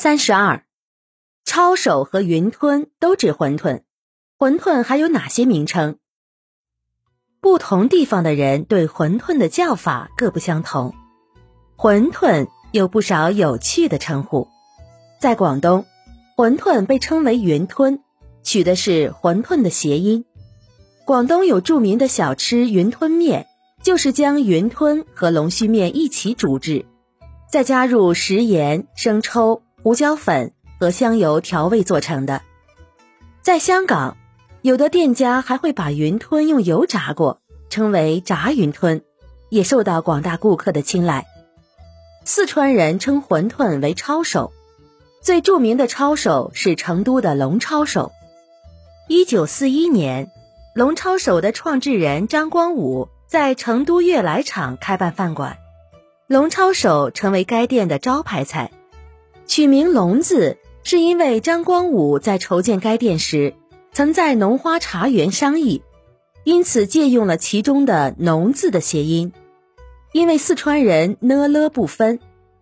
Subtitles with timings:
[0.00, 0.62] 三十二，
[1.44, 3.82] 抄手和云吞都指馄饨，
[4.38, 5.98] 馄饨还有哪些名称？
[7.40, 10.94] 不同地方的人对馄饨的叫法各不相同。
[11.76, 14.46] 馄饨有不少有趣的称呼，
[15.20, 15.84] 在广东，
[16.36, 18.00] 馄饨被称为云吞，
[18.44, 20.24] 取的是馄饨的谐音。
[21.04, 23.48] 广东有著名的小吃云吞面，
[23.82, 26.86] 就是将云吞和龙须面一起煮制，
[27.50, 29.64] 再加入食盐、生抽。
[29.88, 32.42] 胡椒粉和香油调味做成的，
[33.40, 34.18] 在香港，
[34.60, 39.00] 有的店家还会把云吞用油炸过，称为炸云吞，
[39.48, 41.24] 也受到广大顾客的青睐。
[42.26, 44.52] 四川人称馄饨为抄手，
[45.22, 48.12] 最著名的抄手是成都的龙抄手。
[49.08, 50.30] 一九四一年，
[50.74, 55.56] 龙抄手的创制人张光武在成都悦来厂开办饭馆，
[56.26, 58.70] 龙抄手成为该店的招牌菜。
[59.48, 63.54] 取名“龙”字，是因为张光武在筹建该店时，
[63.92, 65.82] 曾在农花茶园商议，
[66.44, 69.32] 因此借用了其中的“农”字的谐音。
[70.12, 72.20] 因为四川人呢了不分，“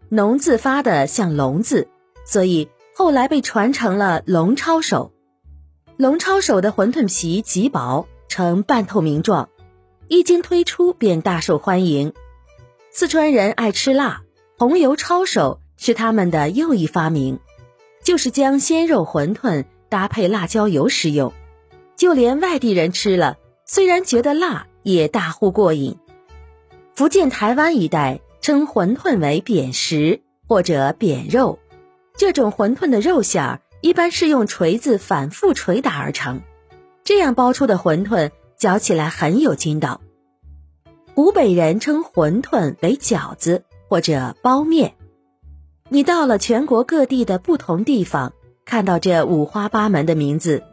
[0.08, 1.88] 农”字发的像“龙”字，
[2.24, 5.10] 所以后来被传成了“龙抄手”。
[5.98, 9.48] 龙抄手的馄饨皮极薄，呈半透明状，
[10.06, 12.12] 一经推出便大受欢迎。
[12.92, 14.22] 四川人爱吃辣，
[14.56, 15.58] 红油抄手。
[15.76, 17.38] 是他们的又一发明，
[18.02, 21.32] 就是将鲜肉馄饨搭配辣椒油食用，
[21.96, 25.96] 就连外地人吃了，虽然觉得辣，也大呼过瘾。
[26.94, 31.58] 福建、台湾一带称馄饨为扁食或者扁肉，
[32.16, 36.40] 这种馄饨的肉馅儿一般是用锤子反复捶打而成，
[37.04, 40.00] 这样包出的馄饨嚼起来很有筋道。
[41.14, 44.94] 湖北人称馄饨为饺子或者包面。
[45.88, 48.32] 你到了全国各地的不同地方，
[48.64, 50.64] 看到这五花八门的名字，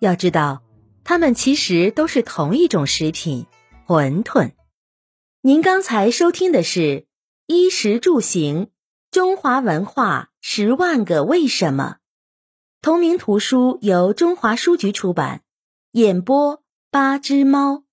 [0.00, 0.62] 要知道，
[1.04, 3.46] 它们其实都是同一种食品——
[3.86, 4.52] 馄饨。
[5.42, 6.80] 您刚才收听的是
[7.46, 8.68] 《衣食住行：
[9.10, 11.96] 中华文化十万个为什么》，
[12.80, 15.42] 同名图书由中华书局出版，
[15.92, 17.84] 演播八只猫。